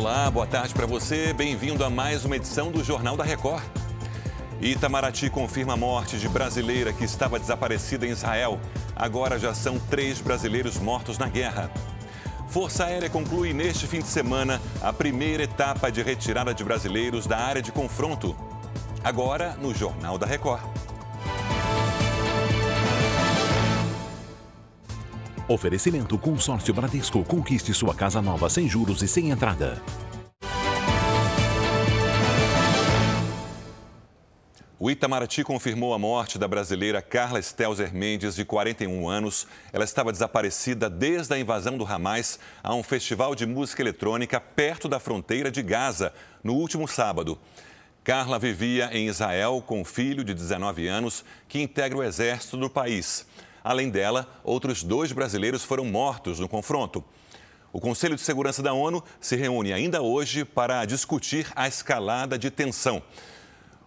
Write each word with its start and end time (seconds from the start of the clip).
Olá, 0.00 0.30
boa 0.30 0.46
tarde 0.46 0.72
para 0.72 0.86
você. 0.86 1.34
Bem-vindo 1.34 1.84
a 1.84 1.90
mais 1.90 2.24
uma 2.24 2.34
edição 2.34 2.72
do 2.72 2.82
Jornal 2.82 3.18
da 3.18 3.22
Record. 3.22 3.62
Itamaraty 4.58 5.28
confirma 5.28 5.74
a 5.74 5.76
morte 5.76 6.16
de 6.18 6.26
brasileira 6.26 6.90
que 6.90 7.04
estava 7.04 7.38
desaparecida 7.38 8.06
em 8.06 8.10
Israel. 8.10 8.58
Agora 8.96 9.38
já 9.38 9.52
são 9.52 9.78
três 9.78 10.18
brasileiros 10.18 10.78
mortos 10.78 11.18
na 11.18 11.28
guerra. 11.28 11.70
Força 12.48 12.86
Aérea 12.86 13.10
conclui 13.10 13.52
neste 13.52 13.86
fim 13.86 13.98
de 13.98 14.06
semana 14.06 14.58
a 14.80 14.90
primeira 14.90 15.42
etapa 15.42 15.92
de 15.92 16.00
retirada 16.00 16.54
de 16.54 16.64
brasileiros 16.64 17.26
da 17.26 17.36
área 17.36 17.60
de 17.60 17.70
confronto. 17.70 18.34
Agora 19.04 19.54
no 19.60 19.74
Jornal 19.74 20.16
da 20.16 20.24
Record. 20.24 20.62
Oferecimento 25.50 26.16
Consórcio 26.16 26.72
Bradesco. 26.72 27.24
Conquiste 27.24 27.74
sua 27.74 27.92
casa 27.92 28.22
nova 28.22 28.48
sem 28.48 28.68
juros 28.68 29.02
e 29.02 29.08
sem 29.08 29.30
entrada. 29.30 29.82
O 34.78 34.88
Itamaraty 34.88 35.42
confirmou 35.42 35.92
a 35.92 35.98
morte 35.98 36.38
da 36.38 36.46
brasileira 36.46 37.02
Carla 37.02 37.42
Stelzer 37.42 37.92
Mendes, 37.92 38.36
de 38.36 38.44
41 38.44 39.08
anos. 39.08 39.44
Ela 39.72 39.82
estava 39.82 40.12
desaparecida 40.12 40.88
desde 40.88 41.34
a 41.34 41.38
invasão 41.40 41.76
do 41.76 41.84
Hamas 41.84 42.38
a 42.62 42.72
um 42.72 42.84
festival 42.84 43.34
de 43.34 43.44
música 43.44 43.82
eletrônica 43.82 44.40
perto 44.40 44.88
da 44.88 45.00
fronteira 45.00 45.50
de 45.50 45.64
Gaza, 45.64 46.12
no 46.44 46.54
último 46.54 46.86
sábado. 46.86 47.36
Carla 48.04 48.38
vivia 48.38 48.88
em 48.92 49.08
Israel 49.08 49.60
com 49.66 49.80
um 49.80 49.84
filho 49.84 50.22
de 50.22 50.32
19 50.32 50.86
anos 50.86 51.24
que 51.48 51.60
integra 51.60 51.98
o 51.98 52.04
exército 52.04 52.56
do 52.56 52.70
país. 52.70 53.26
Além 53.62 53.90
dela, 53.90 54.28
outros 54.42 54.82
dois 54.82 55.12
brasileiros 55.12 55.62
foram 55.62 55.84
mortos 55.84 56.38
no 56.38 56.48
confronto. 56.48 57.04
O 57.72 57.78
Conselho 57.78 58.16
de 58.16 58.22
Segurança 58.22 58.62
da 58.62 58.72
ONU 58.72 59.02
se 59.20 59.36
reúne 59.36 59.72
ainda 59.72 60.02
hoje 60.02 60.44
para 60.44 60.84
discutir 60.84 61.46
a 61.54 61.68
escalada 61.68 62.38
de 62.38 62.50
tensão. 62.50 63.02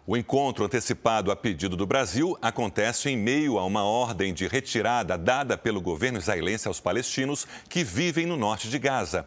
O 0.05 0.15
encontro 0.17 0.65
antecipado 0.65 1.31
a 1.31 1.35
pedido 1.35 1.75
do 1.75 1.85
Brasil 1.85 2.37
acontece 2.41 3.09
em 3.09 3.17
meio 3.17 3.57
a 3.57 3.65
uma 3.65 3.83
ordem 3.83 4.33
de 4.33 4.47
retirada 4.47 5.17
dada 5.17 5.57
pelo 5.57 5.81
governo 5.81 6.19
israelense 6.19 6.67
aos 6.67 6.79
palestinos 6.79 7.47
que 7.69 7.83
vivem 7.83 8.25
no 8.25 8.37
norte 8.37 8.69
de 8.69 8.77
Gaza. 8.77 9.25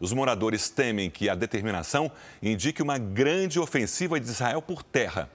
Os 0.00 0.12
moradores 0.12 0.68
temem 0.68 1.10
que 1.10 1.28
a 1.28 1.34
determinação 1.34 2.10
indique 2.42 2.82
uma 2.82 2.98
grande 2.98 3.60
ofensiva 3.60 4.18
de 4.18 4.26
Israel 4.26 4.62
por 4.62 4.82
terra. 4.82 5.28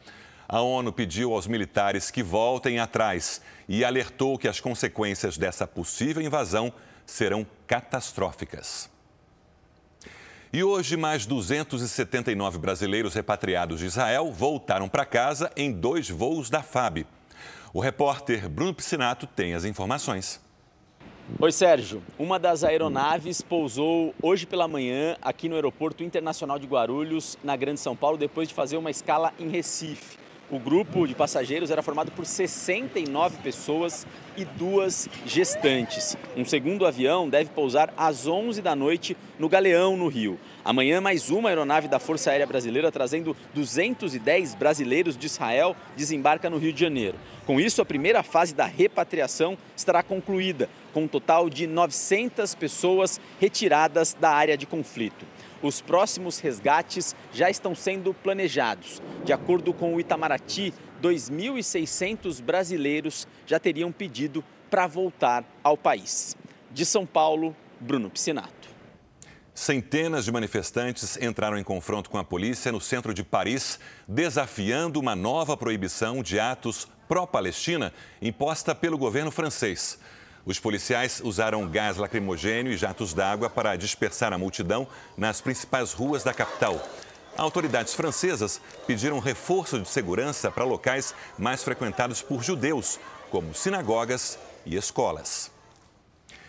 A 0.50 0.62
ONU 0.62 0.94
pediu 0.94 1.34
aos 1.34 1.46
militares 1.46 2.10
que 2.10 2.24
voltem 2.24 2.80
atrás 2.80 3.42
e 3.68 3.84
alertou 3.84 4.38
que 4.38 4.48
as 4.48 4.62
consequências 4.62 5.38
dessa 5.38 5.68
possível 5.68 6.22
invasão 6.22 6.72
serão 7.06 7.46
catastróficas. 7.68 8.90
E 10.54 10.64
hoje, 10.64 10.96
mais 10.96 11.26
279 11.26 12.58
brasileiros 12.58 13.14
repatriados 13.14 13.80
de 13.80 13.88
Israel 13.88 14.32
voltaram 14.32 14.88
para 14.88 15.06
casa 15.06 15.52
em 15.58 15.70
dois 15.70 16.10
voos 16.10 16.50
da 16.50 16.64
FAB. 16.64 17.06
O 17.74 17.82
repórter 17.82 18.48
Bruno 18.48 18.74
Piscinato 18.74 19.28
tem 19.28 19.54
as 19.54 19.66
informações. 19.66 20.40
Oi, 21.38 21.52
Sérgio. 21.52 22.02
Uma 22.18 22.40
das 22.40 22.64
aeronaves 22.64 23.42
pousou 23.42 24.16
hoje 24.22 24.46
pela 24.46 24.66
manhã 24.66 25.18
aqui 25.22 25.50
no 25.50 25.56
Aeroporto 25.56 26.02
Internacional 26.02 26.58
de 26.58 26.66
Guarulhos, 26.66 27.38
na 27.44 27.58
Grande 27.58 27.82
São 27.82 27.98
Paulo, 27.98 28.18
depois 28.18 28.48
de 28.48 28.54
fazer 28.54 28.78
uma 28.78 28.90
escala 28.90 29.34
em 29.38 29.50
Recife. 29.50 30.27
O 30.50 30.60
grupo 30.60 31.06
de 31.06 31.14
passageiros 31.14 31.72
era 31.72 31.84
formado 31.84 32.10
por 32.10 32.26
69 32.26 33.40
pessoas 33.44 34.08
e 34.38 34.46
duas 34.46 35.10
gestantes. 35.26 36.16
Um 36.38 36.46
segundo 36.46 36.86
avião 36.86 37.28
deve 37.28 37.50
pousar 37.50 37.94
às 37.98 38.28
11 38.28 38.62
da 38.62 38.74
noite 38.74 39.18
no 39.38 39.50
Galeão, 39.50 39.98
no 39.98 40.08
Rio. 40.08 40.40
Amanhã, 40.64 41.02
mais 41.02 41.30
uma 41.30 41.50
aeronave 41.50 41.90
da 41.90 42.00
Força 42.00 42.32
Aérea 42.32 42.48
Brasileira, 42.48 42.90
trazendo 42.90 43.36
210 43.54 44.56
brasileiros 44.56 45.18
de 45.18 45.26
Israel, 45.26 45.76
desembarca 45.98 46.50
no 46.50 46.58
Rio 46.58 46.72
de 46.72 46.80
Janeiro. 46.80 47.18
Com 47.46 47.60
isso, 47.60 47.82
a 47.82 47.86
primeira 47.86 48.24
fase 48.24 48.56
da 48.56 48.66
repatriação 48.66 49.58
estará 49.76 50.02
concluída, 50.02 50.70
com 50.94 51.04
um 51.04 51.08
total 51.10 51.50
de 51.50 51.68
900 51.68 52.56
pessoas 52.56 53.20
retiradas 53.38 54.16
da 54.18 54.30
área 54.30 54.58
de 54.58 54.66
conflito. 54.66 55.26
Os 55.62 55.82
próximos 55.82 56.40
resgates 56.40 57.16
já 57.34 57.50
estão 57.50 57.74
sendo 57.74 58.14
planejados. 58.14 59.02
De 59.24 59.34
acordo 59.34 59.74
com 59.74 59.96
o 59.96 60.00
Itamaraty, 60.00 60.74
2.600 61.02 62.42
brasileiros 62.42 63.28
já 63.46 63.60
teriam 63.60 63.92
pedido 63.92 64.44
para 64.70 64.88
voltar 64.88 65.44
ao 65.64 65.78
país. 65.78 66.36
De 66.72 66.86
São 66.86 67.06
Paulo, 67.06 67.56
Bruno 67.80 68.10
Piscinato. 68.10 68.68
Centenas 69.54 70.26
de 70.26 70.32
manifestantes 70.32 71.18
entraram 71.18 71.58
em 71.58 71.64
confronto 71.64 72.12
com 72.12 72.20
a 72.20 72.24
polícia 72.24 72.72
no 72.72 72.80
centro 72.80 73.12
de 73.12 73.24
Paris, 73.24 73.80
desafiando 74.08 75.00
uma 75.00 75.16
nova 75.16 75.58
proibição 75.58 76.22
de 76.22 76.40
atos 76.40 76.88
pró-Palestina 77.08 77.92
imposta 78.22 78.76
pelo 78.76 79.00
governo 79.00 79.32
francês. 79.32 79.98
Os 80.48 80.62
policiais 80.62 81.20
usaram 81.22 81.68
gás 81.68 81.98
lacrimogênio 81.98 82.72
e 82.72 82.78
jatos 82.78 83.14
d'água 83.14 83.50
para 83.50 83.76
dispersar 83.76 84.32
a 84.32 84.38
multidão 84.38 84.88
nas 85.18 85.42
principais 85.42 85.92
ruas 85.92 86.24
da 86.24 86.34
capital. 86.34 86.82
Autoridades 87.38 87.94
francesas 87.94 88.62
pediram 88.88 89.20
reforço 89.20 89.78
de 89.78 89.90
segurança 89.90 90.50
para 90.50 90.64
locais 90.64 91.14
mais 91.38 91.66
frequentados 91.66 92.22
por 92.22 92.42
judeus, 92.42 92.98
como 93.30 93.54
sinagogas 93.54 94.40
e 94.66 94.78
escolas. 94.78 95.52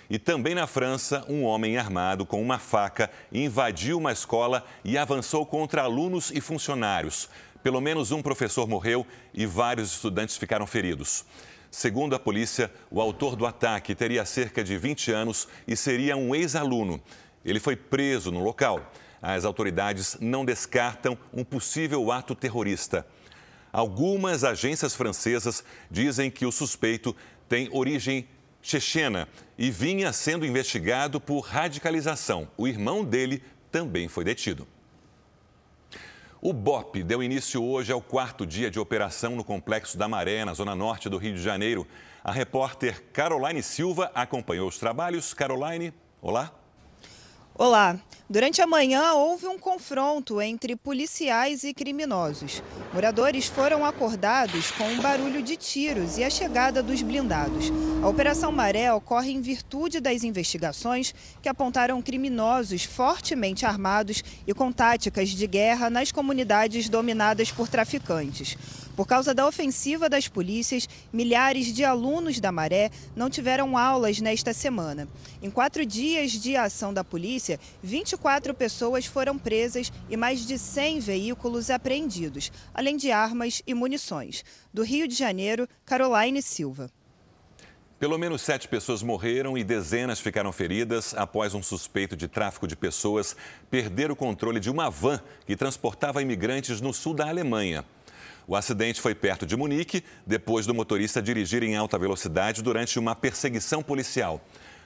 E 0.09 0.17
também 0.17 0.55
na 0.55 0.69
França, 0.69 1.25
um 1.29 1.43
homem 1.43 1.77
armado 1.77 2.25
com 2.25 2.41
uma 2.41 2.61
faca 2.61 3.11
invadiu 3.33 3.99
uma 3.99 4.13
escola 4.13 4.65
e 4.85 4.97
avançou 4.97 5.45
contra 5.45 5.83
alunos 5.83 6.31
e 6.31 6.41
funcionários. 6.41 7.29
Pelo 7.65 7.81
menos 7.81 8.13
um 8.13 8.23
professor 8.23 8.69
morreu 8.69 9.05
e 9.35 9.45
vários 9.45 9.91
estudantes 9.91 10.37
ficaram 10.37 10.69
feridos. 10.69 11.25
Segundo 11.71 12.15
a 12.15 12.19
polícia, 12.19 12.73
o 12.91 13.01
autor 13.01 13.37
do 13.37 13.47
ataque 13.47 13.95
teria 13.95 14.25
cerca 14.25 14.65
de 14.65 14.77
20 14.77 15.13
anos 15.13 15.49
e 15.67 15.77
seria 15.77 16.17
um 16.17 16.35
ex-aluno. 16.35 17.01
Ele 17.45 17.61
foi 17.61 17.77
preso 17.77 18.33
no 18.33 18.43
local. 18.43 18.93
As 19.21 19.45
autoridades 19.45 20.17
não 20.21 20.45
descartam 20.45 21.19
um 21.33 21.45
possível 21.45 22.11
ato 22.11 22.35
terrorista. 22.35 23.07
Algumas 23.73 24.45
agências 24.45 24.95
francesas 24.95 25.63
dizem 25.91 26.31
que 26.31 26.47
o 26.47 26.53
suspeito 26.53 27.15
tem 27.49 27.69
origem 27.71 28.27
chechena 28.63 29.29
e 29.57 29.71
vinha 29.71 30.13
sendo 30.13 30.47
investigado 30.47 31.21
por 31.21 31.41
radicalização. 31.41 32.49
O 32.57 32.67
irmão 32.67 33.05
dele 33.05 33.43
também 33.71 34.09
foi 34.09 34.25
detido. 34.25 34.67
O 36.41 36.53
BOP 36.53 37.03
deu 37.03 37.21
início 37.21 37.65
hoje 37.65 37.91
ao 37.91 38.01
quarto 38.01 38.47
dia 38.47 38.71
de 38.71 38.79
operação 38.79 39.35
no 39.35 39.43
Complexo 39.43 39.99
da 39.99 40.07
Maré, 40.07 40.45
na 40.45 40.55
zona 40.55 40.73
norte 40.73 41.09
do 41.09 41.19
Rio 41.19 41.35
de 41.35 41.43
Janeiro. 41.43 41.85
A 42.23 42.31
repórter 42.31 43.03
Caroline 43.13 43.61
Silva 43.61 44.13
acompanhou 44.15 44.69
os 44.69 44.79
trabalhos. 44.79 45.35
Caroline, 45.35 45.93
olá. 46.23 46.53
Olá. 47.59 47.99
Durante 48.31 48.63
a 48.63 48.69
manhã, 48.69 49.15
houve 49.15 49.49
um 49.49 49.59
confronto 49.59 50.41
entre 50.41 50.77
policiais 50.77 51.65
e 51.65 51.75
criminosos. 51.75 52.63
Moradores 52.95 53.47
foram 53.47 53.85
acordados 53.85 54.71
com 54.71 54.85
um 54.85 55.01
barulho 55.01 55.43
de 55.43 55.57
tiros 55.57 56.19
e 56.19 56.23
a 56.23 56.31
chegada 56.31 56.85
dos 56.85 57.03
blindados. 57.03 57.73
A 58.01 58.07
Operação 58.07 58.53
Maré 58.53 58.93
ocorre 58.93 59.33
em 59.33 59.41
virtude 59.41 59.99
das 59.99 60.23
investigações 60.23 61.13
que 61.43 61.49
apontaram 61.49 62.01
criminosos 62.01 62.85
fortemente 62.85 63.67
armados 63.67 64.23
e 64.47 64.55
com 64.55 64.71
táticas 64.71 65.31
de 65.31 65.47
guerra 65.49 65.91
nas 65.91 66.13
comunidades 66.13 66.89
dominadas 66.89 67.51
por 67.51 67.67
traficantes. 67.67 68.57
Por 68.99 69.07
causa 69.07 69.33
da 69.33 69.47
ofensiva 69.47 70.09
das 70.09 70.27
polícias, 70.27 70.89
milhares 71.13 71.73
de 71.73 71.85
alunos 71.85 72.41
da 72.41 72.51
Maré 72.51 72.91
não 73.15 73.31
tiveram 73.31 73.79
aulas 73.79 74.19
nesta 74.19 74.53
semana. 74.53 75.07
Em 75.41 75.49
quatro 75.49 75.87
dias 75.87 76.33
de 76.33 76.57
ação 76.57 76.93
da 76.93 77.05
polícia, 77.05 77.61
24 77.81 78.53
pessoas 78.55 79.07
foram 79.07 79.39
presas 79.39 79.93
e 80.11 80.17
mais 80.17 80.45
de 80.45 80.59
100 80.59 80.99
veículos 80.99 81.71
apreendidos, 81.71 82.51
além 82.75 82.97
de 82.97 83.13
armas 83.13 83.63
e 83.65 83.73
munições. 83.73 84.45
Do 84.75 84.83
Rio 84.83 85.07
de 85.07 85.15
Janeiro, 85.15 85.69
Caroline 85.87 86.43
Silva. 86.43 86.91
Pelo 88.01 88.19
menos 88.19 88.43
sete 88.43 88.67
pessoas 88.67 89.01
morreram 89.01 89.57
e 89.57 89.63
dezenas 89.63 90.19
ficaram 90.19 90.51
feridas 90.51 91.15
após 91.15 91.55
um 91.55 91.63
suspeito 91.63 92.17
de 92.17 92.27
tráfico 92.27 92.67
de 92.67 92.75
pessoas 92.75 93.37
perder 93.71 94.11
o 94.11 94.17
controle 94.17 94.59
de 94.59 94.69
uma 94.69 94.91
van 94.91 95.21
que 95.47 95.55
transportava 95.55 96.21
imigrantes 96.21 96.81
no 96.81 96.93
sul 96.93 97.15
da 97.15 97.29
Alemanha. 97.29 97.85
O 98.49 98.57
acidente 98.57 98.99
foi 98.99 99.15
perto 99.15 99.45
de 99.45 99.55
Munique, 99.55 100.03
depois 100.27 100.65
do 100.65 100.73
motorista 100.73 101.21
dirigir 101.21 101.63
em 101.63 101.77
alta 101.77 101.99
velocidade 101.99 102.63
durante 102.63 102.99
uma 102.99 103.15
perseguição 103.15 103.83
policial. 103.83 104.41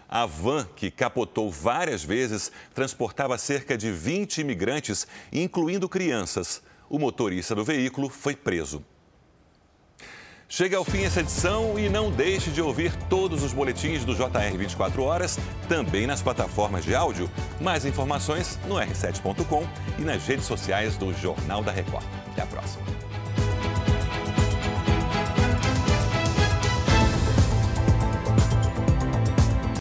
A 0.09 0.27
van, 0.27 0.67
que 0.75 0.91
capotou 0.91 1.49
várias 1.49 2.03
vezes, 2.03 2.51
transportava 2.75 3.39
cerca 3.39 3.79
de 3.79 3.93
20 3.93 4.41
imigrantes, 4.41 5.07
incluindo 5.33 5.89
crianças. 5.89 6.61
O 6.91 6.99
motorista 6.99 7.55
do 7.55 7.65
veículo 7.65 8.09
foi 8.09 8.35
preso. 8.35 8.85
Chega 10.49 10.77
ao 10.77 10.85
fim 10.85 11.05
essa 11.05 11.21
edição 11.21 11.79
e 11.79 11.89
não 11.89 12.11
deixe 12.11 12.51
de 12.51 12.61
ouvir 12.61 12.93
todos 13.09 13.45
os 13.45 13.55
boletins 13.55 14.05
do 14.05 14.15
JR 14.15 14.59
24 14.59 15.03
horas, 15.03 15.39
também 15.69 16.05
nas 16.07 16.21
plataformas 16.21 16.85
de 16.85 16.97
áudio. 16.97 17.31
Mais 17.61 17.87
informações 17.87 18.59
no 18.67 18.75
r7.com 18.75 19.65
e 19.99 20.03
nas 20.03 20.27
redes 20.27 20.47
sociais 20.47 20.97
do 20.97 21.15
Jornal 21.15 21.63
da 21.63 21.71
Record. 21.71 22.05
Até 22.33 22.43
a 22.43 22.47
próxima. 22.47 22.85